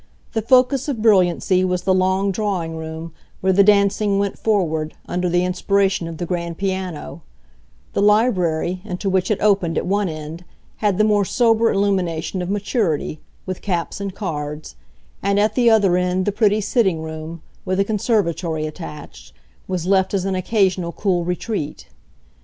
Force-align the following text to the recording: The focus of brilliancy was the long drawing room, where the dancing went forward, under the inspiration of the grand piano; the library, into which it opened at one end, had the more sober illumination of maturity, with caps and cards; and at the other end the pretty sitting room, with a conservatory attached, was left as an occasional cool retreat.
The 0.33 0.41
focus 0.41 0.87
of 0.87 0.99
brilliancy 1.03 1.63
was 1.63 1.83
the 1.83 1.93
long 1.93 2.31
drawing 2.31 2.75
room, 2.75 3.13
where 3.39 3.53
the 3.53 3.63
dancing 3.63 4.17
went 4.17 4.35
forward, 4.39 4.95
under 5.07 5.29
the 5.29 5.45
inspiration 5.45 6.07
of 6.07 6.17
the 6.17 6.25
grand 6.25 6.57
piano; 6.57 7.21
the 7.93 8.01
library, 8.01 8.81
into 8.83 9.11
which 9.11 9.29
it 9.29 9.39
opened 9.41 9.77
at 9.77 9.85
one 9.85 10.09
end, 10.09 10.43
had 10.77 10.97
the 10.97 11.03
more 11.03 11.23
sober 11.23 11.69
illumination 11.71 12.41
of 12.41 12.49
maturity, 12.49 13.19
with 13.45 13.61
caps 13.61 14.01
and 14.01 14.15
cards; 14.15 14.75
and 15.21 15.39
at 15.39 15.53
the 15.53 15.69
other 15.69 15.95
end 15.97 16.25
the 16.25 16.31
pretty 16.31 16.61
sitting 16.61 17.03
room, 17.03 17.43
with 17.63 17.79
a 17.79 17.85
conservatory 17.85 18.65
attached, 18.65 19.33
was 19.67 19.85
left 19.85 20.15
as 20.15 20.25
an 20.25 20.33
occasional 20.33 20.91
cool 20.91 21.23
retreat. 21.23 21.89